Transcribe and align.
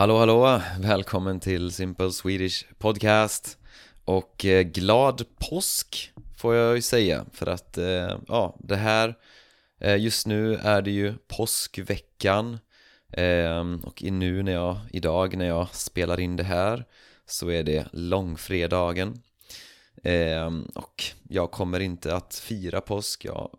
Hallå 0.00 0.18
hallå, 0.18 0.62
välkommen 0.78 1.40
till 1.40 1.72
Simple 1.72 2.12
Swedish 2.12 2.66
Podcast. 2.78 3.58
Och 4.04 4.44
eh, 4.44 4.62
glad 4.62 5.24
påsk 5.38 6.12
får 6.36 6.54
jag 6.54 6.76
ju 6.76 6.82
säga. 6.82 7.24
För 7.32 7.46
att 7.46 7.78
eh, 7.78 8.18
ja, 8.28 8.56
det 8.58 8.76
här 8.76 9.14
eh, 9.80 9.96
just 9.96 10.26
nu 10.26 10.54
är 10.54 10.82
det 10.82 10.90
ju 10.90 11.14
påskveckan. 11.28 12.58
Eh, 13.12 13.60
och 13.82 14.02
nu 14.02 14.42
när 14.42 14.52
jag, 14.52 14.78
idag 14.90 15.36
när 15.36 15.46
jag 15.46 15.74
spelar 15.74 16.20
in 16.20 16.36
det 16.36 16.44
här 16.44 16.84
så 17.26 17.50
är 17.50 17.62
det 17.62 17.86
långfredagen. 17.92 19.22
Eh, 20.02 20.50
och 20.74 21.04
jag 21.28 21.50
kommer 21.50 21.80
inte 21.80 22.16
att 22.16 22.34
fira 22.34 22.80
påsk, 22.80 23.24
jag 23.24 23.50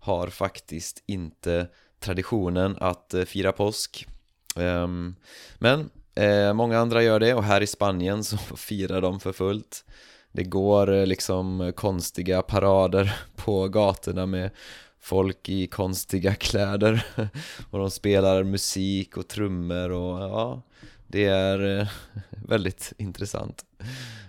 har 0.00 0.28
faktiskt 0.28 1.02
inte 1.06 1.68
traditionen 2.00 2.76
att 2.80 3.14
eh, 3.14 3.24
fira 3.24 3.52
påsk. 3.52 4.06
Ehm, 4.58 5.16
men 5.58 5.90
eh, 6.14 6.52
många 6.52 6.78
andra 6.78 7.02
gör 7.02 7.20
det 7.20 7.34
och 7.34 7.44
här 7.44 7.60
i 7.60 7.66
Spanien 7.66 8.24
så 8.24 8.36
firar 8.56 9.00
de 9.00 9.20
för 9.20 9.32
fullt. 9.32 9.84
Det 10.32 10.44
går 10.44 10.92
eh, 10.94 11.06
liksom 11.06 11.72
konstiga 11.76 12.42
parader 12.42 13.16
på 13.36 13.68
gatorna 13.68 14.26
med 14.26 14.50
folk 15.00 15.48
i 15.48 15.66
konstiga 15.66 16.34
kläder 16.34 17.06
och 17.70 17.78
de 17.78 17.90
spelar 17.90 18.42
musik 18.42 19.16
och 19.16 19.28
trummor 19.28 19.90
och 19.90 20.20
ja, 20.20 20.62
det 21.06 21.24
är 21.24 21.80
eh, 21.80 21.88
väldigt 22.30 22.92
intressant. 22.98 23.64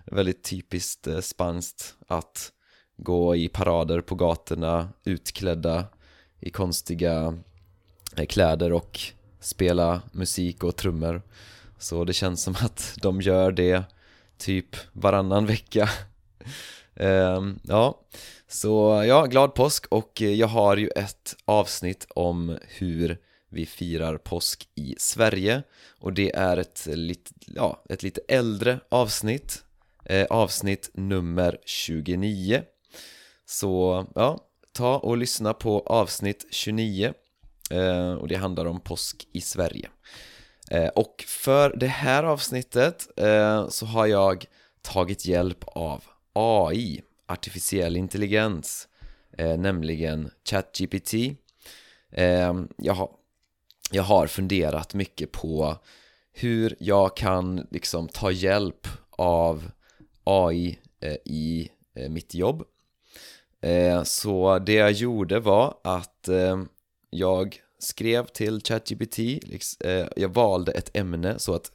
Väldigt 0.05 0.43
typiskt 0.43 1.07
spanskt 1.21 1.95
att 2.07 2.51
gå 2.97 3.35
i 3.35 3.49
parader 3.49 4.01
på 4.01 4.15
gatorna 4.15 4.89
utklädda 5.03 5.85
i 6.39 6.49
konstiga 6.49 7.37
kläder 8.27 8.73
och 8.73 8.99
spela 9.39 10.01
musik 10.11 10.63
och 10.63 10.75
trummor. 10.75 11.21
Så 11.77 12.03
det 12.03 12.13
känns 12.13 12.43
som 12.43 12.55
att 12.61 12.93
de 13.01 13.21
gör 13.21 13.51
det 13.51 13.83
typ 14.37 14.75
varannan 14.93 15.45
vecka. 15.45 15.89
Um, 16.95 17.59
Ja, 17.67 18.01
så 18.47 19.03
ja, 19.07 19.25
glad 19.25 19.53
påsk 19.53 19.85
och 19.85 20.21
jag 20.21 20.47
har 20.47 20.77
ju 20.77 20.87
ett 20.87 21.35
avsnitt 21.45 22.07
om 22.09 22.57
hur 22.67 23.17
vi 23.49 23.65
firar 23.65 24.17
påsk 24.17 24.69
i 24.75 24.95
Sverige. 24.97 25.63
Och 25.99 26.13
det 26.13 26.35
är 26.35 26.57
ett 26.57 26.85
lite, 26.85 27.31
ja, 27.47 27.83
ett 27.89 28.03
lite 28.03 28.21
äldre 28.27 28.79
avsnitt. 28.89 29.63
Eh, 30.05 30.25
Avsnitt 30.29 30.89
nummer 30.93 31.57
29 31.65 32.63
Så 33.45 34.05
ja, 34.15 34.39
ta 34.71 34.97
och 34.97 35.17
lyssna 35.17 35.53
på 35.53 35.79
avsnitt 35.79 36.45
29 36.51 37.13
Eh, 37.69 38.13
och 38.13 38.27
det 38.27 38.35
handlar 38.35 38.65
om 38.65 38.79
påsk 38.79 39.27
i 39.31 39.41
Sverige. 39.41 39.89
Eh, 40.71 40.87
och 40.87 41.23
för 41.27 41.75
det 41.77 41.87
här 41.87 42.23
avsnittet 42.23 43.07
eh, 43.15 43.69
så 43.69 43.85
har 43.85 44.05
jag 44.05 44.45
tagit 44.81 45.25
hjälp 45.25 45.63
av 45.67 46.03
AI, 46.33 47.01
artificiell 47.27 47.97
intelligens, 47.97 48.87
eh, 49.37 49.57
nämligen 49.57 50.31
ChatGPT. 50.49 51.13
Eh, 52.11 52.53
jag, 52.77 52.93
har, 52.93 53.09
jag 53.91 54.03
har 54.03 54.27
funderat 54.27 54.93
mycket 54.93 55.31
på 55.31 55.77
hur 56.33 56.75
jag 56.79 57.17
kan 57.17 57.67
liksom 57.71 58.07
ta 58.07 58.31
hjälp 58.31 58.87
av 59.11 59.71
AI 60.23 60.79
i 61.25 61.69
mitt 62.09 62.33
jobb. 62.33 62.63
Så 64.03 64.59
det 64.59 64.73
jag 64.73 64.91
gjorde 64.91 65.39
var 65.39 65.77
att 65.83 66.29
jag 67.09 67.61
skrev 67.79 68.25
till 68.25 68.61
ChatGPT, 68.61 69.17
liksom, 69.17 69.89
eh, 69.89 70.07
jag 70.15 70.33
valde 70.33 70.71
ett 70.71 70.97
ämne 70.97 71.39
så 71.39 71.53
att 71.55 71.71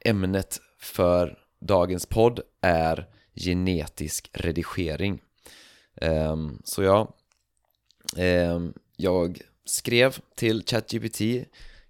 ämnet 0.00 0.60
för 0.78 1.38
dagens 1.60 2.06
podd 2.06 2.40
är 2.60 3.06
genetisk 3.34 4.30
redigering. 4.32 5.22
Ehm, 6.00 6.58
så 6.64 6.82
ja, 6.82 7.16
ehm, 8.16 8.72
jag 8.96 9.40
skrev 9.64 10.18
till 10.36 10.62
ChatGPT 10.66 11.20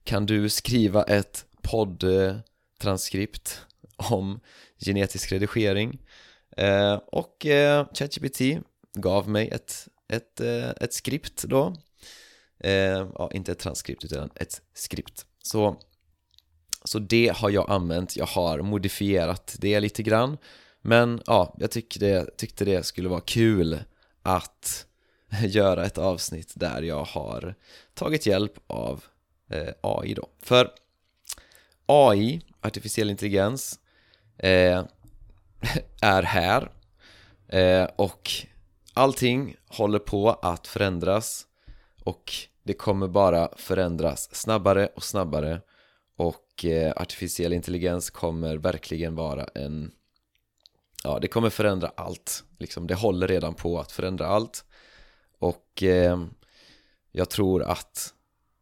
Kan 0.05 0.27
du 0.27 0.49
skriva 0.49 1.03
ett 1.03 1.45
poddtranskript 1.63 3.61
om 3.97 4.41
genetisk 4.79 5.33
redigering? 5.33 5.99
Eh, 6.57 6.95
och 6.95 7.47
eh, 7.47 7.87
ChatGPT 7.95 8.41
gav 8.95 9.29
mig 9.29 9.49
ett, 9.49 9.89
ett, 10.09 10.41
eh, 10.41 10.71
ett 10.71 10.93
skript 10.93 11.43
då 11.43 11.77
eh, 12.59 13.09
ja, 13.15 13.31
inte 13.33 13.53
ett 13.53 13.59
transkript 13.59 14.05
utan 14.05 14.31
ett 14.35 14.63
skript. 14.75 15.27
Så, 15.43 15.77
så 16.85 16.99
det 16.99 17.33
har 17.37 17.51
jag 17.51 17.71
använt, 17.71 18.17
jag 18.17 18.27
har 18.27 18.63
modifierat 18.63 19.57
det 19.59 19.81
lite 19.81 20.03
grann. 20.03 20.39
Men 20.83 21.23
ja, 21.27 21.55
jag 21.59 21.71
tyckte 21.71 21.99
det, 21.99 22.37
tyckte 22.37 22.65
det 22.65 22.83
skulle 22.83 23.09
vara 23.09 23.21
kul 23.21 23.79
att 24.23 24.87
göra 25.47 25.87
ett 25.87 25.99
avsnitt 25.99 26.53
där 26.57 26.83
jag 26.83 27.05
har 27.05 27.55
tagit 27.95 28.27
hjälp 28.27 28.53
av 28.67 29.05
eh, 29.51 29.75
AI 29.81 30.15
då. 30.15 30.29
För 30.43 30.71
AI, 31.87 32.43
artificiell 32.61 33.11
intelligens, 33.11 33.81
eh, 34.39 34.85
är 36.03 36.23
här 36.23 36.71
eh, 37.49 37.89
och 37.97 38.31
allting 38.95 39.57
håller 39.69 39.99
på 39.99 40.31
att 40.31 40.67
förändras 40.67 41.47
och 42.07 42.33
det 42.63 42.75
kommer 42.75 43.09
bara 43.09 43.49
förändras 43.57 44.35
snabbare 44.35 44.87
och 44.87 45.03
snabbare. 45.03 45.61
Och 46.17 46.65
eh, 46.65 46.93
artificiell 46.97 47.53
intelligens 47.53 48.11
kommer 48.11 48.57
verkligen 48.57 49.15
vara 49.15 49.45
en 49.55 49.91
ja, 51.05 51.19
det 51.19 51.29
kommer 51.29 51.51
förändra 51.51 51.93
allt. 51.97 52.45
Liksom, 52.59 52.87
det 52.87 52.95
håller 52.95 53.29
redan 53.29 53.55
på 53.55 53.79
att 53.79 53.93
förändra 53.93 54.27
allt. 54.27 54.65
Och 55.39 55.83
eh, 55.83 56.25
jag 57.13 57.31
tror 57.31 57.63
att 57.63 58.15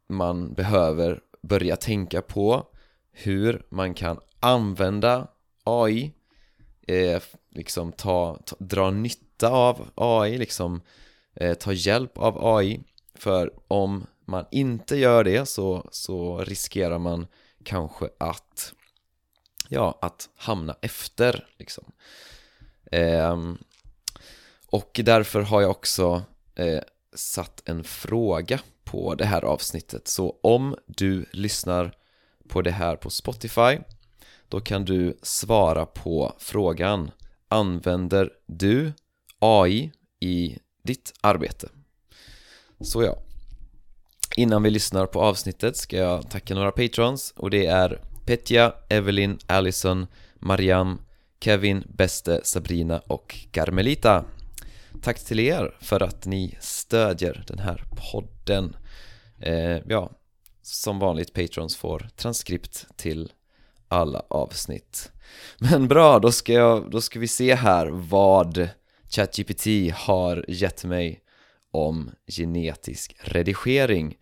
man 0.09 0.53
behöver 0.53 1.19
börja 1.41 1.75
tänka 1.75 2.21
på 2.21 2.67
hur 3.11 3.65
man 3.69 3.93
kan 3.93 4.19
använda 4.39 5.27
AI 5.63 6.11
eh, 6.87 7.21
liksom 7.49 7.91
ta, 7.91 8.39
ta, 8.45 8.55
dra 8.59 8.91
nytta 8.91 9.49
av 9.49 9.89
AI, 9.95 10.37
liksom 10.37 10.81
eh, 11.33 11.53
ta 11.53 11.73
hjälp 11.73 12.17
av 12.17 12.45
AI 12.45 12.83
för 13.15 13.53
om 13.67 14.07
man 14.25 14.45
inte 14.51 14.95
gör 14.95 15.23
det 15.23 15.45
så, 15.45 15.89
så 15.91 16.37
riskerar 16.37 16.99
man 16.99 17.27
kanske 17.63 18.09
att 18.17 18.73
ja, 19.69 19.99
att 20.01 20.29
hamna 20.35 20.75
efter 20.81 21.47
liksom. 21.57 21.91
Eh, 22.91 23.37
och 24.67 24.99
därför 25.03 25.41
har 25.41 25.61
jag 25.61 25.71
också 25.71 26.23
eh, 26.55 26.81
satt 27.13 27.69
en 27.69 27.83
fråga 27.83 28.59
på 28.83 29.15
det 29.15 29.25
här 29.25 29.45
avsnittet 29.45 30.07
så 30.07 30.39
om 30.43 30.75
du 30.85 31.25
lyssnar 31.31 31.97
på 32.47 32.61
det 32.61 32.71
här 32.71 32.95
på 32.95 33.09
Spotify 33.09 33.77
då 34.49 34.59
kan 34.61 34.85
du 34.85 35.17
svara 35.21 35.85
på 35.85 36.35
frågan 36.39 37.11
Använder 37.47 38.29
du 38.45 38.93
AI 39.39 39.91
i 40.19 40.57
ditt 40.83 41.13
arbete? 41.21 41.69
Så 42.81 43.03
ja. 43.03 43.17
Innan 44.37 44.63
vi 44.63 44.69
lyssnar 44.69 45.05
på 45.05 45.21
avsnittet 45.21 45.77
ska 45.77 45.97
jag 45.97 46.29
tacka 46.29 46.55
några 46.55 46.71
patrons 46.71 47.33
och 47.37 47.49
det 47.49 47.65
är 47.65 48.01
Petja, 48.25 48.73
Evelyn, 48.89 49.39
Allison, 49.47 50.07
Mariam, 50.39 51.01
Kevin, 51.39 51.83
Beste, 51.87 52.41
Sabrina 52.43 53.01
och 53.07 53.35
Carmelita. 53.51 54.25
Tack 55.01 55.19
till 55.19 55.39
er 55.39 55.77
för 55.81 56.03
att 56.03 56.25
ni 56.25 56.57
stödjer 56.61 57.43
den 57.47 57.59
här 57.59 57.83
podden. 58.11 58.75
Eh, 59.39 59.77
Ja, 59.87 60.11
som 60.61 60.99
vanligt 60.99 61.33
patrons 61.33 61.75
får 61.75 62.09
transkript 62.15 62.87
till 62.95 63.31
alla 63.87 64.23
avsnitt. 64.27 65.11
Men 65.57 65.87
bra, 65.87 66.19
då 66.19 66.31
ska, 66.31 66.53
jag, 66.53 66.91
då 66.91 67.01
ska 67.01 67.19
vi 67.19 67.27
se 67.27 67.55
här 67.55 67.87
vad 67.87 68.69
ChatGPT 69.09 69.65
har 69.93 70.45
gett 70.47 70.83
mig 70.83 71.21
om 71.75 72.11
genetisk 72.27 73.15
redigering. 73.19 74.17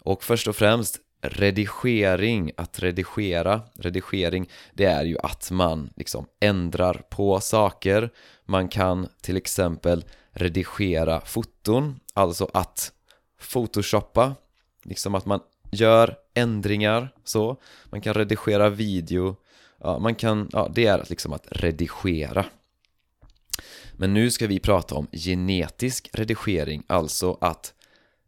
Och 0.00 0.24
först 0.24 0.48
och 0.48 0.56
främst 0.56 1.00
redigering, 1.20 2.50
att 2.56 2.78
redigera, 2.78 3.62
redigering 3.74 4.48
det 4.74 4.84
är 4.84 5.04
ju 5.04 5.16
att 5.22 5.50
man 5.50 5.90
liksom 5.96 6.26
ändrar 6.40 6.94
på 7.10 7.40
saker. 7.40 8.10
Man 8.46 8.68
kan 8.68 9.08
till 9.20 9.36
exempel 9.36 10.04
redigera 10.30 11.20
foton, 11.20 12.00
alltså 12.14 12.50
att 12.54 12.92
photoshoppa 13.40 14.34
liksom 14.82 15.14
att 15.14 15.26
man 15.26 15.40
gör 15.70 16.16
ändringar 16.34 17.14
så, 17.24 17.56
man 17.84 18.00
kan 18.00 18.14
redigera 18.14 18.68
video, 18.68 19.36
ja, 19.80 19.98
man 19.98 20.14
kan, 20.14 20.48
ja 20.52 20.70
det 20.74 20.86
är 20.86 21.04
liksom 21.08 21.32
att 21.32 21.46
redigera 21.50 22.44
men 24.00 24.14
nu 24.14 24.30
ska 24.30 24.46
vi 24.46 24.60
prata 24.60 24.94
om 24.94 25.06
genetisk 25.12 26.10
redigering, 26.12 26.82
alltså 26.86 27.38
att 27.40 27.74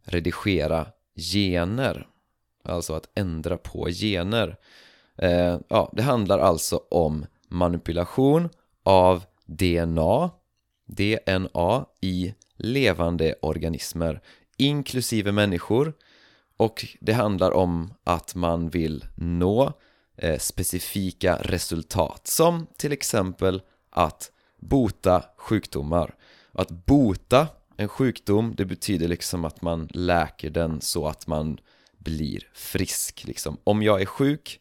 redigera 0.04 0.86
gener. 1.16 2.06
Alltså 2.64 2.94
att 2.94 3.08
ändra 3.14 3.56
på 3.56 3.88
gener. 3.88 4.56
Eh, 5.16 5.58
ja, 5.68 5.92
det 5.92 6.02
handlar 6.02 6.38
alltså 6.38 6.80
om 6.90 7.26
manipulation 7.48 8.48
av 8.82 9.24
DNA, 9.46 10.30
DNA 10.86 11.86
i 12.00 12.34
levande 12.56 13.34
organismer, 13.42 14.20
inklusive 14.56 15.32
människor. 15.32 15.92
Och 16.56 16.86
det 17.00 17.12
handlar 17.12 17.50
om 17.50 17.94
att 18.04 18.34
man 18.34 18.70
vill 18.70 19.04
nå 19.14 19.72
eh, 20.16 20.38
specifika 20.38 21.38
resultat 21.42 22.26
som 22.26 22.66
till 22.76 22.92
exempel 22.92 23.62
att 23.90 24.32
bota 24.60 25.24
sjukdomar. 25.36 26.14
Att 26.52 26.70
bota 26.70 27.48
en 27.76 27.88
sjukdom, 27.88 28.54
det 28.56 28.64
betyder 28.64 29.08
liksom 29.08 29.44
att 29.44 29.62
man 29.62 29.88
läker 29.90 30.50
den 30.50 30.80
så 30.80 31.06
att 31.06 31.26
man 31.26 31.60
blir 31.98 32.48
frisk 32.54 33.24
liksom. 33.24 33.56
Om 33.64 33.82
jag 33.82 34.00
är 34.00 34.06
sjuk, 34.06 34.60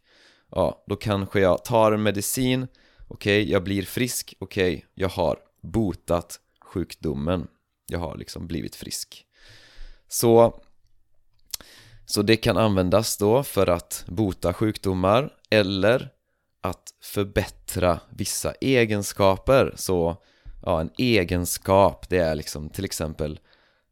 ja, 0.51 0.83
då 0.87 0.95
kanske 0.95 1.39
jag 1.39 1.65
tar 1.65 1.91
en 1.91 2.03
medicin, 2.03 2.67
okej, 3.07 3.41
okay, 3.41 3.51
jag 3.51 3.63
blir 3.63 3.83
frisk, 3.83 4.33
okej, 4.39 4.75
okay, 4.75 4.85
jag 4.93 5.09
har 5.09 5.39
botat 5.61 6.39
sjukdomen. 6.61 7.47
Jag 7.87 7.99
har 7.99 8.17
liksom 8.17 8.47
blivit 8.47 8.75
frisk. 8.75 9.25
Så, 10.07 10.61
så 12.05 12.21
det 12.21 12.35
kan 12.35 12.57
användas 12.57 13.17
då 13.17 13.43
för 13.43 13.67
att 13.67 14.03
bota 14.07 14.53
sjukdomar 14.53 15.33
eller 15.49 16.09
att 16.61 16.93
förbättra 17.01 17.99
vissa 18.09 18.51
egenskaper. 18.51 19.73
Så 19.75 20.17
ja, 20.65 20.81
en 20.81 20.91
egenskap 20.97 22.09
det 22.09 22.17
är 22.17 22.35
liksom 22.35 22.69
till 22.69 22.85
exempel 22.85 23.39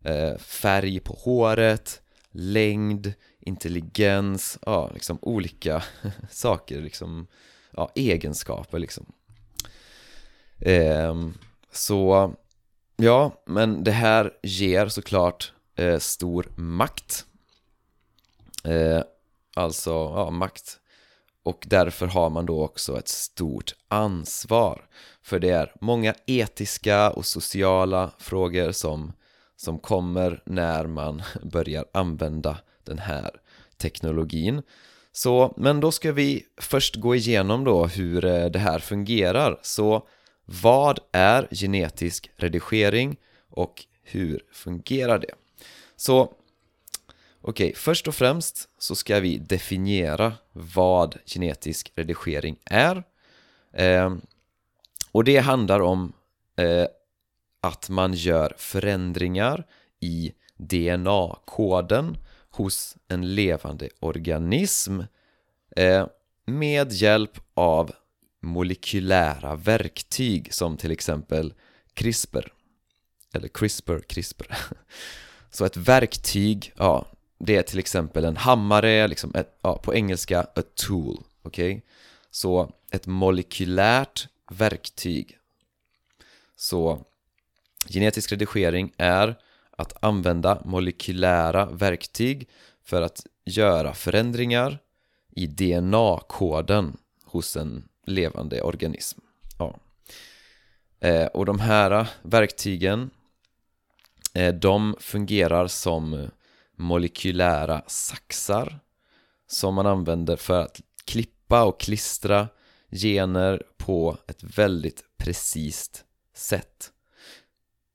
eh, 0.04 0.38
färg 0.38 1.00
på 1.00 1.14
håret, 1.14 2.02
längd, 2.32 3.14
intelligens, 3.40 4.60
ja, 4.66 4.90
liksom 4.94 5.20
olika 5.22 5.84
saker, 6.30 6.82
liksom, 6.82 7.28
ja, 7.72 7.92
egenskaper 7.96 8.80
liksom. 8.80 9.06
Eh, 10.60 11.16
så, 11.72 12.34
ja, 12.96 13.44
men 13.46 13.84
det 13.84 13.92
här 13.92 14.34
ger 14.44 14.88
såklart 14.88 15.54
eh, 15.76 16.00
stor 16.00 16.52
makt. 16.56 17.26
Eh, 18.64 19.02
alltså, 19.56 19.92
ja, 19.92 20.30
makt. 20.30 20.80
Och 21.48 21.66
därför 21.68 22.08
har 22.08 22.30
man 22.30 22.46
då 22.46 22.64
också 22.64 23.00
ett 23.00 23.08
stort 23.08 23.76
ansvar. 23.88 24.86
För 25.22 25.40
det 25.40 25.50
är 25.50 25.74
många 25.82 26.14
etiska 26.26 27.10
och 27.10 27.26
sociala 27.26 28.12
frågor 28.18 28.72
som, 28.72 29.14
som 29.56 29.80
kommer 29.80 30.44
när 30.46 30.88
man 30.88 31.22
börjar 31.44 31.86
använda 31.92 32.58
den 32.84 33.00
här 33.00 33.32
teknologin. 33.78 34.62
Så, 35.12 35.54
men 35.58 35.80
då 35.80 35.92
ska 35.92 36.12
vi 36.12 36.44
först 36.62 36.96
gå 36.96 37.16
igenom 37.16 37.64
då 37.64 37.86
hur 37.86 38.26
eh, 38.26 38.46
det 38.46 38.60
här 38.60 38.80
fungerar. 38.80 39.60
Så 39.62 40.08
vad 40.46 41.00
är 41.12 41.48
genetisk 41.52 42.32
redigering 42.36 43.18
och 43.50 43.86
hur 44.04 44.44
fungerar 44.52 45.20
det? 45.20 45.34
Så 45.96 46.34
okej, 47.42 47.74
först 47.76 48.08
och 48.08 48.16
främst 48.16 48.70
så 48.78 48.96
ska 48.96 49.20
vi 49.20 49.38
definiera 49.38 50.34
vad 50.54 51.18
genetisk 51.26 51.92
redigering 51.96 52.58
är. 52.66 53.04
Eh, 53.74 54.16
och 55.12 55.24
det 55.24 55.38
handlar 55.38 55.80
om 55.80 56.14
eh, 56.56 56.86
att 57.62 57.90
man 57.90 58.14
gör 58.14 58.54
förändringar 58.58 59.68
i 60.00 60.34
DNA-koden 60.58 62.18
hos 62.50 62.98
en 63.08 63.36
levande 63.36 63.90
organism 64.00 65.02
eh, 65.76 66.08
med 66.46 66.92
hjälp 66.92 67.40
av 67.54 67.92
molekylära 68.42 69.56
verktyg 69.56 70.54
som 70.54 70.78
till 70.78 70.92
exempel 70.92 71.54
CRISPR 71.94 72.54
eller 73.34 73.48
CRISPR, 73.48 74.00
CRISPR 74.00 74.58
Så 75.50 75.66
ett 75.66 75.78
verktyg, 75.78 76.74
ja, 76.78 77.06
det 77.40 77.56
är 77.56 77.64
till 77.64 77.80
exempel 77.80 78.26
en 78.26 78.38
hammare, 78.38 79.08
liksom 79.08 79.32
ett, 79.36 79.58
ja, 79.62 79.78
på 79.78 79.96
engelska 79.96 80.42
a 80.42 80.62
tool, 80.76 81.24
okej? 81.42 81.72
Okay? 81.72 81.82
Så 82.32 82.72
ett 82.92 83.08
molekylärt 83.08 84.28
verktyg 84.52 85.38
Så 86.56 87.06
genetisk 87.90 88.32
redigering 88.32 88.94
är 88.98 89.36
att 89.72 90.04
använda 90.04 90.62
molekylära 90.66 91.66
verktyg 91.66 92.50
för 92.84 93.02
att 93.02 93.26
göra 93.46 93.94
förändringar 93.94 94.80
i 95.32 95.48
DNA-koden 95.48 96.98
hos 97.26 97.58
en 97.58 97.88
levande 98.06 98.62
organism 98.62 99.20
ja. 99.60 99.80
Eh, 101.00 101.26
och 101.26 101.46
de 101.46 101.60
här 101.60 102.08
verktygen 102.22 103.10
Eh, 104.38 104.54
de 104.54 104.96
fungerar 105.00 105.68
som 105.68 106.30
molekylära 106.78 107.82
saxar 107.88 108.80
som 109.48 109.76
man 109.76 109.88
använder 109.88 110.36
för 110.36 110.62
att 110.62 110.82
klippa 111.06 111.64
och 111.64 111.80
klistra 111.80 112.48
gener 112.92 113.64
på 113.78 114.18
ett 114.28 114.44
väldigt 114.44 115.04
precist 115.18 116.06
sätt. 116.36 116.92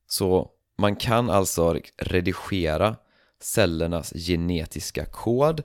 Så 0.06 0.50
man 0.78 0.96
kan 0.96 1.30
alltså 1.30 1.80
redigera 1.96 2.96
cellernas 3.40 4.12
genetiska 4.12 5.04
kod 5.04 5.62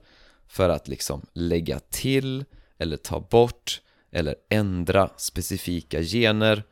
för 0.48 0.70
att 0.70 0.88
liksom 0.88 1.26
lägga 1.34 1.80
till 1.80 2.46
eller 2.78 2.98
ta 2.98 3.20
bort 3.20 3.82
eller 4.12 4.36
ändra 4.50 5.10
specifika 5.18 6.02
gener 6.02 6.64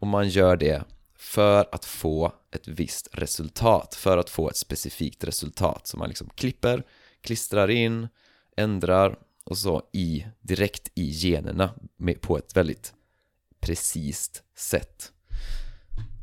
och 0.00 0.06
man 0.06 0.28
gör 0.28 0.56
det 0.56 0.84
för 1.18 1.68
att 1.72 1.84
få 1.84 2.32
ett 2.50 2.68
visst 2.68 3.08
resultat, 3.12 3.94
för 3.94 4.18
att 4.18 4.30
få 4.30 4.50
ett 4.50 4.56
specifikt 4.56 5.24
resultat 5.24 5.86
som 5.86 5.98
man 5.98 6.08
liksom 6.08 6.30
klipper, 6.34 6.82
klistrar 7.20 7.70
in, 7.70 8.08
ändrar 8.56 9.18
och 9.44 9.58
så 9.58 9.82
i, 9.92 10.26
direkt 10.40 10.90
i 10.94 11.10
generna 11.10 11.70
med, 11.96 12.20
på 12.20 12.38
ett 12.38 12.56
väldigt 12.56 12.94
precist 13.60 14.42
sätt. 14.56 15.12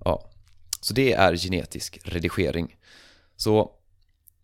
Ja, 0.06 0.30
så 0.82 0.94
det 0.94 1.14
är 1.14 1.36
genetisk 1.36 2.00
redigering. 2.04 2.78
Så 3.36 3.72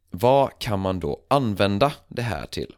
vad 0.09 0.59
kan 0.59 0.79
man 0.79 0.99
då 0.99 1.25
använda 1.27 1.93
det 2.07 2.21
här 2.21 2.45
till? 2.45 2.75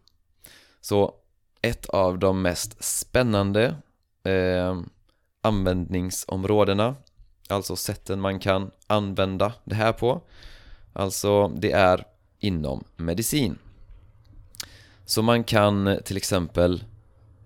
Så 0.82 1.16
ett 1.62 1.86
av 1.86 2.20
de 2.20 2.42
mest 2.42 2.84
spännande 2.84 3.76
eh, 4.24 4.82
användningsområdena 5.42 6.96
Alltså 7.50 7.76
sätten 7.76 8.22
man 8.22 8.40
kan 8.40 8.72
använda 8.88 9.54
det 9.64 9.76
här 9.76 9.94
på. 9.94 10.22
Alltså 10.94 11.48
det 11.48 11.72
är 11.72 12.06
inom 12.40 12.84
medicin. 12.96 13.58
Så 15.06 15.22
man 15.22 15.44
kan 15.44 16.00
till 16.06 16.18
exempel 16.18 16.84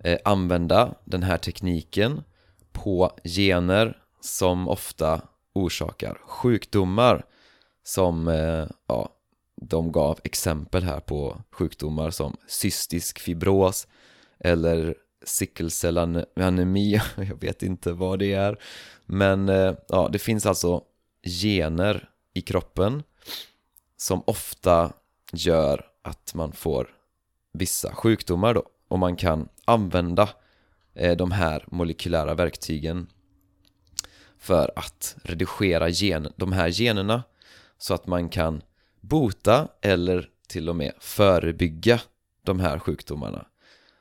eh, 0.03 0.17
använda 0.25 0.95
den 1.05 1.23
här 1.23 1.37
tekniken 1.37 2.23
på 2.71 3.11
gener 3.23 3.97
som 4.21 4.67
ofta 4.67 5.21
orsakar 5.53 6.17
sjukdomar 6.25 7.25
som, 7.83 8.27
eh, 8.27 8.67
ja, 8.87 9.09
de 9.61 9.91
gav 9.91 10.19
exempel 10.23 10.83
här 10.83 10.99
på 10.99 11.41
sjukdomar 11.51 12.11
som 12.11 12.37
cystisk 12.47 13.19
fibros 13.19 13.87
eller 14.39 14.95
sickelcellanemi, 15.27 17.01
jag 17.15 17.41
vet 17.41 17.63
inte 17.63 17.91
vad 17.91 18.19
det 18.19 18.33
är 18.33 18.57
men 19.07 19.49
eh, 19.49 19.73
ja, 19.87 20.09
det 20.11 20.19
finns 20.19 20.45
alltså 20.45 20.83
gener 21.23 22.09
i 22.33 22.41
kroppen 22.41 23.03
som 23.97 24.23
ofta 24.25 24.93
gör 25.33 25.85
att 26.01 26.33
man 26.33 26.51
får 26.51 26.89
vissa 27.53 27.95
sjukdomar 27.95 28.53
då 28.53 28.63
och 28.87 28.99
man 28.99 29.15
kan 29.15 29.49
använda 29.65 30.29
eh, 30.93 31.17
de 31.17 31.31
här 31.31 31.65
molekylära 31.67 32.33
verktygen 32.33 33.07
för 34.37 34.71
att 34.75 35.15
redigera 35.23 35.89
gen, 35.89 36.33
de 36.35 36.51
här 36.51 36.67
generna 36.67 37.23
så 37.77 37.93
att 37.93 38.07
man 38.07 38.29
kan 38.29 38.61
bota 39.01 39.67
eller 39.81 40.29
till 40.47 40.69
och 40.69 40.75
med 40.75 40.93
förebygga 40.99 42.01
de 42.43 42.59
här 42.59 42.79
sjukdomarna. 42.79 43.45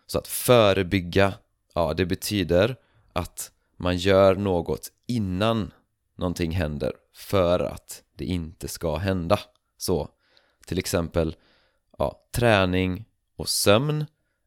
Så 0.07 0.19
att 0.19 0.29
förebygga, 0.29 1.35
ja 1.75 1.95
det 1.95 2.07
betyder 2.07 2.77
att 3.13 3.53
man 3.77 3.97
gör 3.97 4.35
något 4.35 4.93
innan 5.07 5.73
någonting 6.17 6.51
händer 6.51 6.93
för 7.15 7.61
att 7.61 8.03
det 8.17 8.25
inte 8.25 8.69
ska 8.69 8.97
hända. 8.97 9.39
Så 9.77 10.09
till 10.67 10.79
exempel 10.79 11.37
ja, 11.99 12.29
träning 12.33 13.05
och 13.37 13.49
sömn 13.49 14.07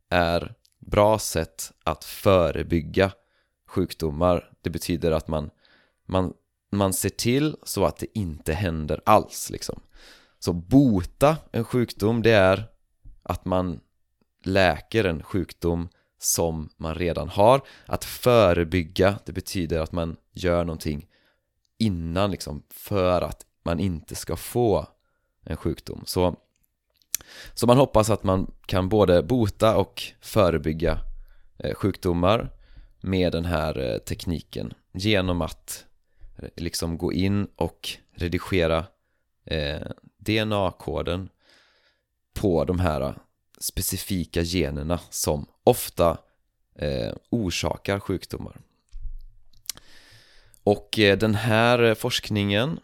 är 0.09 0.55
bra 0.79 1.19
sätt 1.19 1.71
att 1.83 2.03
förebygga 2.03 3.11
sjukdomar. 3.67 4.51
Det 4.61 4.69
betyder 4.69 5.11
att 5.11 5.27
man, 5.27 5.49
man, 6.05 6.33
man 6.71 6.93
ser 6.93 7.09
till 7.09 7.55
så 7.63 7.85
att 7.85 7.97
det 7.97 8.07
inte 8.13 8.53
händer 8.53 9.01
alls 9.05 9.49
liksom. 9.49 9.81
Så 10.39 10.53
bota 10.53 11.37
en 11.51 11.63
sjukdom 11.63 12.21
det 12.21 12.31
är 12.31 12.63
att 13.23 13.45
man 13.45 13.79
läker 14.43 15.03
en 15.03 15.23
sjukdom 15.23 15.89
som 16.17 16.69
man 16.77 16.95
redan 16.95 17.29
har. 17.29 17.61
Att 17.85 18.05
förebygga, 18.05 19.19
det 19.25 19.31
betyder 19.31 19.79
att 19.79 19.91
man 19.91 20.17
gör 20.33 20.63
någonting 20.63 21.07
innan 21.77 22.31
liksom 22.31 22.63
för 22.69 23.21
att 23.21 23.45
man 23.63 23.79
inte 23.79 24.15
ska 24.15 24.35
få 24.35 24.87
en 25.43 25.57
sjukdom. 25.57 26.03
Så, 26.05 26.35
så 27.53 27.67
man 27.67 27.77
hoppas 27.77 28.09
att 28.09 28.23
man 28.23 28.51
kan 28.65 28.89
både 28.89 29.23
bota 29.23 29.77
och 29.77 30.03
förebygga 30.21 30.99
eh, 31.57 31.73
sjukdomar 31.73 32.51
med 33.01 33.31
den 33.31 33.45
här 33.45 33.79
eh, 33.79 33.97
tekniken 33.97 34.73
genom 34.91 35.41
att 35.41 35.85
eh, 36.37 36.49
liksom 36.55 36.97
gå 36.97 37.13
in 37.13 37.47
och 37.55 37.89
redigera 38.11 38.85
DNA-koden 40.17 41.29
på 42.33 42.65
de 42.65 42.79
här 42.79 43.15
specifika 43.59 44.41
generna 44.41 44.99
som 45.09 45.45
ofta 45.63 46.17
eh, 46.75 47.13
orsakar 47.29 47.99
sjukdomar. 47.99 48.57
Och 50.63 50.99
eh, 50.99 51.17
den 51.17 51.35
här 51.35 51.95
forskningen 51.95 52.79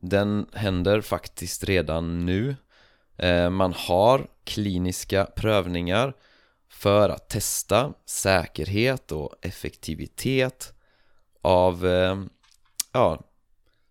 den 0.00 0.46
händer 0.52 1.00
faktiskt 1.00 1.64
redan 1.64 2.26
nu. 2.26 2.56
Eh, 3.16 3.50
man 3.50 3.72
har 3.72 4.26
kliniska 4.44 5.24
prövningar 5.24 6.14
för 6.68 7.08
att 7.08 7.28
testa 7.28 7.92
säkerhet 8.06 9.12
och 9.12 9.34
effektivitet 9.42 10.72
av 11.42 11.86
eh, 11.86 12.22
ja, 12.92 13.22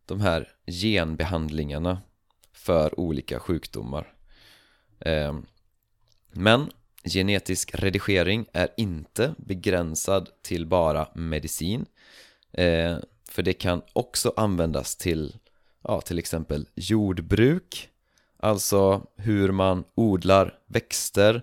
de 0.05 0.21
här 0.21 0.49
genbehandlingarna 0.67 2.01
för 2.53 2.99
olika 2.99 3.39
sjukdomar. 3.39 4.13
Eh, 4.99 5.39
men 6.31 6.71
genetisk 7.03 7.71
redigering 7.73 8.45
är 8.53 8.69
inte 8.77 9.35
begränsad 9.37 10.29
till 10.41 10.65
bara 10.65 11.07
medicin. 11.15 11.85
Eh, 12.51 12.97
för 13.29 13.43
det 13.43 13.53
kan 13.53 13.81
också 13.93 14.33
användas 14.35 14.95
till 14.95 15.35
ja, 15.83 16.01
till 16.01 16.19
exempel 16.19 16.67
jordbruk. 16.75 17.89
Alltså 18.37 19.07
hur 19.15 19.51
man 19.51 19.83
odlar 19.95 20.59
växter 20.67 21.41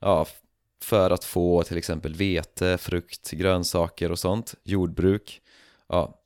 ja, 0.00 0.26
för 0.80 1.10
att 1.10 1.24
få 1.24 1.62
till 1.62 1.76
exempel 1.76 2.14
vete, 2.14 2.78
frukt, 2.78 3.30
grönsaker 3.30 4.12
och 4.12 4.18
sånt. 4.18 4.54
Jordbruk 4.64 5.42
ja. 5.86 6.20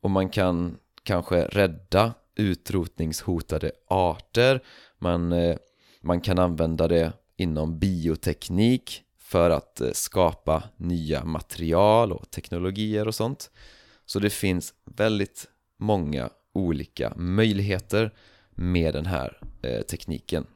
och 0.00 0.10
man 0.10 0.28
kan 0.28 0.78
kanske 1.02 1.44
rädda 1.44 2.14
utrotningshotade 2.34 3.72
arter. 3.88 4.60
Man 4.98 5.32
eh, 5.32 5.56
man 6.00 6.20
kan 6.20 6.38
använda 6.38 6.88
det 6.88 7.12
inom 7.36 7.78
bioteknik 7.78 9.02
för 9.18 9.50
att 9.50 9.80
eh, 9.80 9.92
skapa 9.92 10.62
nya 10.76 11.24
material 11.24 12.12
och 12.12 12.30
teknologier 12.30 13.08
och 13.08 13.14
sånt. 13.14 13.50
Så 14.06 14.18
det 14.18 14.30
finns 14.30 14.74
väldigt 14.84 15.46
många 15.78 16.30
olika 16.52 17.12
möjligheter 17.16 18.14
med 18.50 18.94
den 18.94 19.06
här 19.06 19.38
eh, 19.62 19.82
tekniken. 19.82 20.46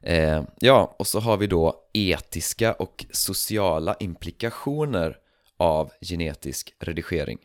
Eh, 0.00 0.42
ja, 0.60 0.96
och 0.98 1.06
så 1.06 1.20
har 1.20 1.36
vi 1.36 1.46
då 1.46 1.88
etiska 1.92 2.72
och 2.72 3.04
sociala 3.10 3.96
implikationer 4.00 5.18
av 5.56 5.90
genetisk 6.00 6.74
redigering. 6.78 7.38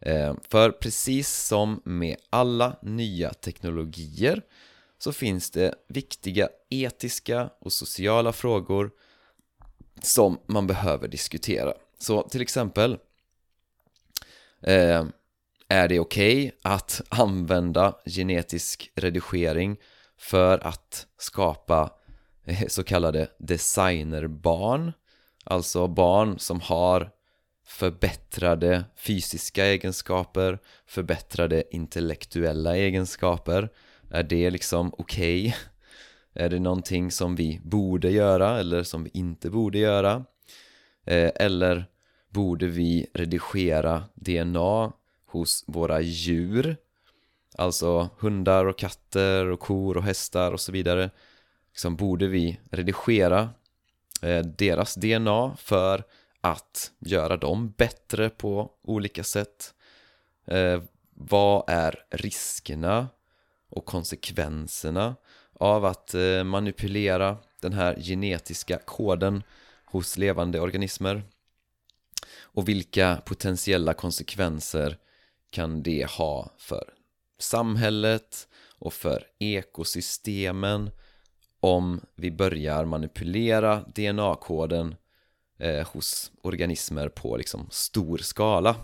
Eh, 0.00 0.34
för 0.50 0.70
precis 0.70 1.46
som 1.46 1.80
med 1.84 2.16
alla 2.30 2.76
nya 2.82 3.30
teknologier 3.30 4.42
så 5.04 5.12
finns 5.12 5.50
det 5.50 5.74
viktiga 5.88 6.48
etiska 6.70 7.50
och 7.60 7.72
sociala 7.72 8.32
frågor 8.32 8.90
som 10.02 10.38
man 10.46 10.66
behöver 10.66 11.08
diskutera. 11.08 11.74
Så 11.98 12.22
till 12.22 12.42
exempel 12.42 12.98
eh, 14.62 15.04
Är 15.68 15.88
det 15.88 16.00
okej 16.00 16.46
okay 16.46 16.50
att 16.62 17.02
använda 17.08 17.96
genetisk 18.06 18.90
redigering 18.94 19.76
för 20.18 20.66
att 20.66 21.06
skapa 21.18 21.90
eh, 22.44 22.66
så 22.68 22.84
kallade 22.84 23.28
designerbarn? 23.38 24.92
Alltså 25.44 25.88
barn 25.88 26.38
som 26.38 26.60
har 26.60 27.10
förbättrade 27.66 28.84
fysiska 28.96 29.64
egenskaper, 29.64 30.58
förbättrade 30.86 31.64
intellektuella 31.70 32.76
egenskaper 32.76 33.68
är 34.14 34.22
det 34.22 34.50
liksom 34.50 34.94
okej? 34.98 35.46
Okay? 35.48 35.54
Är 36.44 36.48
det 36.48 36.58
någonting 36.58 37.10
som 37.10 37.36
vi 37.36 37.60
borde 37.64 38.10
göra 38.10 38.58
eller 38.58 38.82
som 38.82 39.04
vi 39.04 39.10
inte 39.14 39.50
borde 39.50 39.78
göra? 39.78 40.24
Eh, 41.04 41.30
eller 41.34 41.86
borde 42.28 42.66
vi 42.66 43.06
redigera 43.14 44.04
DNA 44.14 44.92
hos 45.26 45.64
våra 45.66 46.00
djur? 46.00 46.76
Alltså 47.58 48.08
hundar 48.18 48.64
och 48.64 48.78
katter 48.78 49.46
och 49.46 49.60
kor 49.60 49.96
och 49.96 50.02
hästar 50.02 50.52
och 50.52 50.60
så 50.60 50.72
vidare 50.72 51.10
liksom 51.70 51.96
Borde 51.96 52.26
vi 52.26 52.60
redigera 52.70 53.50
eh, 54.22 54.44
deras 54.44 54.94
DNA 54.94 55.56
för 55.56 56.04
att 56.40 56.92
göra 56.98 57.36
dem 57.36 57.74
bättre 57.76 58.30
på 58.30 58.70
olika 58.82 59.24
sätt? 59.24 59.74
Eh, 60.46 60.82
vad 61.14 61.64
är 61.68 62.04
riskerna 62.10 63.08
och 63.74 63.84
konsekvenserna 63.84 65.16
av 65.52 65.84
att 65.84 66.14
eh, 66.14 66.44
manipulera 66.44 67.36
den 67.60 67.72
här 67.72 67.96
genetiska 67.96 68.78
koden 68.78 69.42
hos 69.84 70.16
levande 70.16 70.60
organismer 70.60 71.22
och 72.40 72.68
vilka 72.68 73.22
potentiella 73.24 73.94
konsekvenser 73.94 74.98
kan 75.50 75.82
det 75.82 76.10
ha 76.10 76.50
för 76.58 76.84
samhället 77.38 78.48
och 78.78 78.92
för 78.92 79.26
ekosystemen 79.38 80.90
om 81.60 82.00
vi 82.14 82.30
börjar 82.30 82.84
manipulera 82.84 83.84
DNA-koden 83.94 84.94
eh, 85.58 85.88
hos 85.88 86.32
organismer 86.42 87.08
på 87.08 87.36
liksom 87.36 87.68
stor 87.70 88.18
skala. 88.18 88.76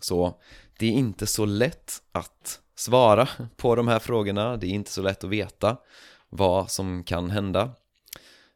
Så 0.00 0.40
det 0.78 0.86
är 0.86 0.92
inte 0.92 1.26
så 1.26 1.44
lätt 1.44 2.02
att 2.12 2.60
svara 2.74 3.28
på 3.56 3.74
de 3.74 3.88
här 3.88 3.98
frågorna. 3.98 4.56
Det 4.56 4.66
är 4.66 4.70
inte 4.70 4.90
så 4.90 5.02
lätt 5.02 5.24
att 5.24 5.30
veta 5.30 5.76
vad 6.28 6.70
som 6.70 7.04
kan 7.04 7.30
hända. 7.30 7.70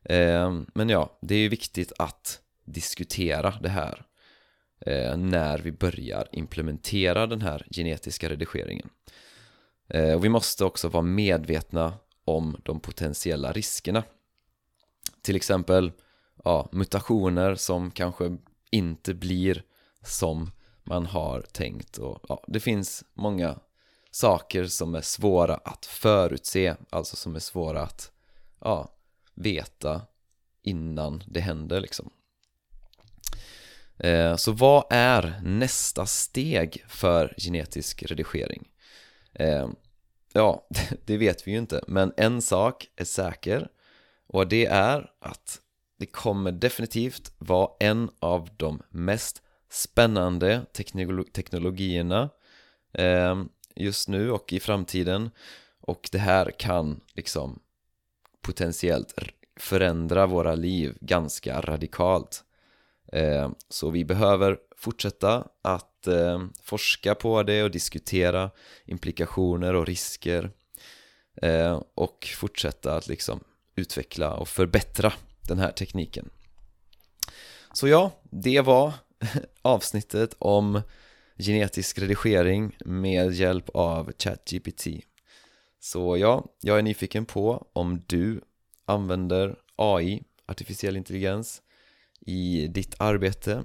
Eh, 0.04 0.60
men 0.74 0.88
ja, 0.88 1.18
det 1.22 1.34
är 1.34 1.48
viktigt 1.48 1.92
att 1.98 2.40
diskutera 2.64 3.54
det 3.62 3.68
här 3.68 4.06
eh, 4.80 5.16
när 5.16 5.58
vi 5.58 5.72
börjar 5.72 6.28
implementera 6.32 7.26
den 7.26 7.42
här 7.42 7.66
genetiska 7.70 8.28
redigeringen. 8.28 8.88
Eh, 9.88 10.14
och 10.14 10.24
vi 10.24 10.28
måste 10.28 10.64
också 10.64 10.88
vara 10.88 11.02
medvetna 11.02 11.92
om 12.24 12.60
de 12.64 12.80
potentiella 12.80 13.52
riskerna. 13.52 14.02
Till 15.22 15.36
exempel 15.36 15.92
ja, 16.44 16.68
mutationer 16.72 17.54
som 17.54 17.90
kanske 17.90 18.36
inte 18.70 19.14
blir 19.14 19.62
som 20.02 20.50
man 20.88 21.06
har 21.06 21.40
tänkt 21.40 21.98
och 21.98 22.24
ja, 22.28 22.44
det 22.46 22.60
finns 22.60 23.04
många 23.14 23.58
saker 24.10 24.64
som 24.64 24.94
är 24.94 25.00
svåra 25.00 25.54
att 25.54 25.86
förutse, 25.86 26.74
alltså 26.90 27.16
som 27.16 27.34
är 27.36 27.40
svåra 27.40 27.82
att 27.82 28.12
ja, 28.60 28.92
veta 29.34 30.02
innan 30.62 31.22
det 31.26 31.40
händer 31.40 31.80
liksom. 31.80 32.10
Eh, 33.98 34.36
så 34.36 34.52
vad 34.52 34.84
är 34.90 35.40
nästa 35.44 36.06
steg 36.06 36.84
för 36.88 37.34
genetisk 37.38 38.02
redigering? 38.02 38.68
Eh, 39.32 39.68
ja, 40.32 40.68
det 41.04 41.16
vet 41.16 41.46
vi 41.46 41.50
ju 41.50 41.58
inte, 41.58 41.84
men 41.86 42.12
en 42.16 42.42
sak 42.42 42.86
är 42.96 43.04
säker 43.04 43.68
och 44.26 44.48
det 44.48 44.66
är 44.66 45.10
att 45.20 45.60
det 45.98 46.06
kommer 46.06 46.52
definitivt 46.52 47.32
vara 47.38 47.70
en 47.80 48.10
av 48.18 48.50
de 48.56 48.82
mest 48.90 49.42
spännande 49.70 50.66
teknologierna 51.32 52.30
eh, 52.92 53.44
just 53.74 54.08
nu 54.08 54.30
och 54.30 54.52
i 54.52 54.60
framtiden. 54.60 55.30
Och 55.80 56.08
det 56.12 56.18
här 56.18 56.50
kan 56.50 57.00
liksom 57.14 57.58
potentiellt 58.40 59.14
förändra 59.56 60.26
våra 60.26 60.54
liv 60.54 60.96
ganska 61.00 61.60
radikalt. 61.60 62.44
Eh, 63.12 63.50
så 63.68 63.90
vi 63.90 64.04
behöver 64.04 64.58
fortsätta 64.76 65.48
att 65.62 66.06
eh, 66.06 66.44
forska 66.62 67.14
på 67.14 67.42
det 67.42 67.62
och 67.62 67.70
diskutera 67.70 68.50
implikationer 68.84 69.74
och 69.74 69.86
risker 69.86 70.50
eh, 71.42 71.82
och 71.94 72.28
fortsätta 72.36 72.96
att 72.96 73.08
liksom 73.08 73.40
utveckla 73.76 74.34
och 74.34 74.48
förbättra 74.48 75.12
den 75.48 75.58
här 75.58 75.72
tekniken. 75.72 76.30
Så 77.72 77.88
ja, 77.88 78.10
det 78.22 78.60
var 78.60 78.92
avsnittet 79.62 80.34
om 80.38 80.82
genetisk 81.38 81.98
redigering 81.98 82.76
med 82.84 83.32
hjälp 83.32 83.68
av 83.68 84.12
ChatGPT. 84.18 84.86
Så 85.80 86.16
ja, 86.16 86.44
jag 86.60 86.78
är 86.78 86.82
nyfiken 86.82 87.26
på 87.26 87.68
om 87.72 88.02
du 88.06 88.40
använder 88.84 89.56
AI 89.76 90.22
artificiell 90.46 90.96
intelligens 90.96 91.62
i 92.20 92.66
ditt 92.66 92.94
arbete. 92.98 93.62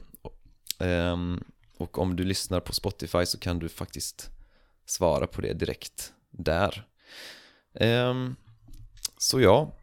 Ehm, 0.80 1.44
och 1.78 1.98
om 1.98 2.16
du 2.16 2.24
lyssnar 2.24 2.60
på 2.60 2.74
Spotify 2.74 3.26
så 3.26 3.40
kan 3.40 3.60
du 3.60 3.70
faktiskt 3.70 4.30
svara 4.86 5.28
på 5.28 5.42
det 5.42 5.54
direkt 5.54 6.14
där. 6.32 6.88
Ehm, 7.74 8.36
så 9.18 9.42
ja, 9.42 9.76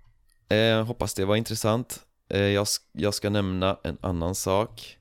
eh, 0.49 0.85
hoppas 0.85 1.15
det 1.15 1.25
var 1.25 1.37
intressant. 1.37 2.00
Eh, 2.29 2.67
jag 2.93 3.15
ska 3.15 3.31
nämna 3.31 3.79
en 3.85 3.99
annan 4.00 4.35
sak 4.35 5.00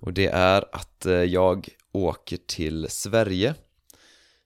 och 0.00 0.12
det 0.12 0.26
är 0.26 0.64
att 0.72 1.06
eh, 1.06 1.12
jag 1.12 1.68
åker 1.92 2.36
till 2.46 2.86
Sverige 2.90 3.54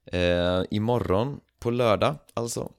eh, 0.06 0.62
imorgon 0.70 1.40
på 1.58 1.70
lördag 1.70 2.14
alltså. 2.34 2.72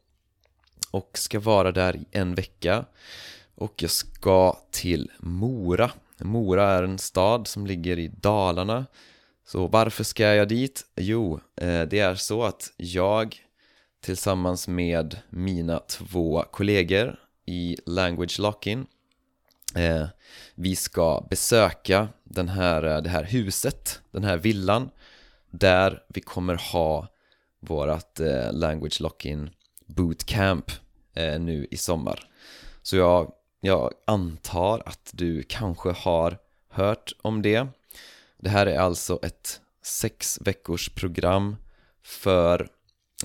Och 0.92 1.18
ska 1.18 1.40
vara 1.40 1.72
där 1.72 1.96
i 1.96 2.06
en 2.12 2.36
vecka. 2.36 2.86
Och 3.56 3.74
jag 3.84 3.92
ska 3.92 4.58
till 4.72 5.12
Mora. 5.20 5.92
Mora 6.18 6.72
är 6.72 6.84
en 6.84 6.98
stad 6.98 7.48
som 7.48 7.68
ligger 7.68 8.00
i 8.00 8.08
Dalarna. 8.08 8.86
Så 9.46 9.68
varför 9.68 10.04
ska 10.04 10.24
jag 10.24 10.48
dit? 10.48 10.86
Jo, 10.96 11.40
eh, 11.56 11.82
det 11.82 12.00
är 12.00 12.16
så 12.16 12.44
att 12.44 12.74
jag 12.78 13.36
tillsammans 14.02 14.68
med 14.68 15.18
mina 15.30 15.80
två 15.80 16.46
kollegor 16.52 17.20
i 17.46 17.78
Language 17.86 18.40
Lock-In 18.40 18.86
eh, 19.76 20.08
vi 20.56 20.76
ska 20.76 21.28
besöka 21.30 22.08
den 22.40 22.50
här, 22.50 22.84
eh, 22.84 23.02
det 23.02 23.10
här 23.10 23.24
huset, 23.24 24.02
den 24.12 24.24
här 24.24 24.38
villan 24.38 24.90
där 25.52 26.04
vi 26.08 26.22
kommer 26.22 26.72
ha 26.74 27.08
vårat 27.60 28.20
eh, 28.20 28.54
Language 28.54 29.02
Lock-In 29.02 29.50
Bootcamp 29.86 30.72
eh, 31.14 31.40
nu 31.40 31.68
i 31.72 31.78
sommar. 31.78 32.30
Så 32.82 32.96
jag, 32.96 33.32
jag 33.62 33.94
antar 34.08 34.84
att 34.86 35.10
du 35.14 35.44
kanske 35.44 35.90
har 35.90 36.38
hört 36.70 37.14
om 37.22 37.42
det. 37.42 37.68
Det 38.38 38.50
här 38.50 38.66
är 38.66 38.80
alltså 38.80 39.20
ett 39.22 39.62
sex 39.84 40.40
veckors 40.42 40.90
program 40.90 41.56
för 42.04 42.70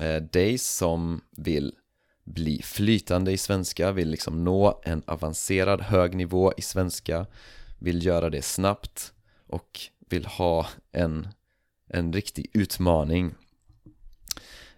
eh, 0.01 0.23
dig 0.23 0.59
som 0.59 1.21
vill 1.31 1.73
bli 2.25 2.63
flytande 2.63 3.33
i 3.33 3.39
svenska, 3.39 3.93
vill 3.93 4.09
liksom 4.09 4.45
nå 4.45 4.81
en 4.85 5.03
avancerad 5.07 5.81
hög 5.81 6.17
nivå 6.17 6.53
i 6.57 6.63
svenska 6.63 7.27
vill 7.85 8.07
göra 8.07 8.31
det 8.31 8.43
snabbt 8.43 9.13
och 9.47 9.81
vill 10.09 10.27
ha 10.27 10.67
en, 10.93 11.29
en 11.89 12.13
riktig 12.13 12.51
utmaning. 12.53 13.35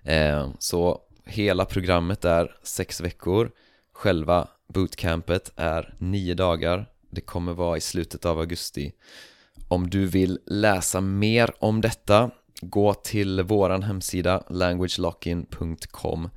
Eh, 0.02 0.50
Så 0.58 1.00
hela 1.24 1.64
programmet 1.64 2.24
är 2.24 2.56
sex 2.62 3.00
veckor. 3.00 3.50
Själva 3.92 4.48
bootcampet 4.68 5.52
är 5.56 5.94
nio 5.98 6.34
dagar. 6.34 6.90
Det 7.10 7.20
kommer 7.20 7.52
vara 7.52 7.76
i 7.76 7.80
slutet 7.80 8.26
av 8.26 8.38
augusti. 8.38 8.92
Om 9.68 9.90
du 9.90 10.06
vill 10.06 10.38
läsa 10.46 11.00
mer 11.00 11.54
om 11.58 11.80
detta 11.80 12.30
Gå 12.60 12.94
till 12.94 13.42
våran 13.42 13.82
hemsida 13.82 14.42
languagelockin.com 14.50 16.30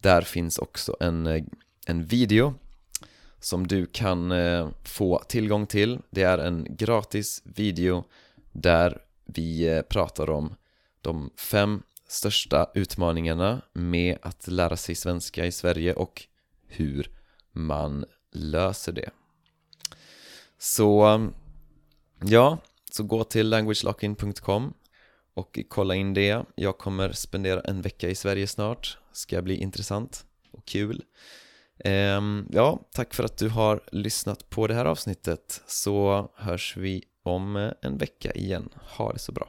Där 0.00 0.22
finns 0.22 0.58
också 0.58 0.96
en, 1.00 1.46
en 1.86 2.04
video 2.04 2.54
som 3.44 3.66
du 3.66 3.86
kan 3.86 4.32
eh, 4.32 4.68
få 4.84 5.18
tillgång 5.28 5.66
till. 5.66 5.98
Det 6.10 6.22
är 6.22 6.38
en 6.38 6.66
gratis 6.70 7.42
video 7.44 8.04
där 8.52 9.02
vi 9.24 9.68
eh, 9.68 9.82
pratar 9.82 10.30
om 10.30 10.54
de 11.00 11.30
fem 11.36 11.82
största 12.08 12.70
utmaningarna 12.74 13.62
med 13.72 14.18
att 14.22 14.48
lära 14.48 14.76
sig 14.76 14.94
svenska 14.94 15.46
i 15.46 15.52
Sverige 15.52 15.94
och 15.94 16.22
hur 16.66 17.10
man 17.52 18.04
löser 18.32 18.92
det. 18.92 19.10
Så 20.58 21.14
eh, 21.14 21.26
ja, 22.22 22.58
så 22.90 23.02
gå 23.02 23.24
till 23.24 23.48
languagelockin.com 23.48 24.74
och 25.34 25.58
kolla 25.68 25.94
in 25.94 26.14
det. 26.14 26.44
Jag 26.54 26.78
kommer 26.78 27.12
spendera 27.12 27.60
en 27.60 27.82
vecka 27.82 28.08
i 28.08 28.14
Sverige 28.14 28.46
snart. 28.46 28.98
Ska 29.12 29.42
bli 29.42 29.56
intressant 29.56 30.26
och 30.50 30.64
kul. 30.64 31.04
Ehm, 31.78 32.48
ja, 32.50 32.80
tack 32.94 33.14
för 33.14 33.24
att 33.24 33.36
du 33.36 33.48
har 33.48 33.80
lyssnat 33.92 34.50
på 34.50 34.66
det 34.66 34.74
här 34.74 34.84
avsnittet 34.84 35.62
så 35.66 36.28
hörs 36.36 36.76
vi 36.76 37.02
om 37.24 37.72
en 37.82 37.98
vecka 37.98 38.32
igen. 38.32 38.68
Ha 38.96 39.12
det 39.12 39.18
så 39.18 39.32
bra. 39.32 39.48